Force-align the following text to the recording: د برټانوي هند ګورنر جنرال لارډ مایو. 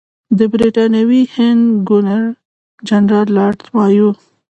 د 0.37 0.39
برټانوي 0.51 1.21
هند 1.33 1.63
ګورنر 1.87 2.23
جنرال 2.87 3.27
لارډ 3.37 3.59
مایو. 3.75 4.09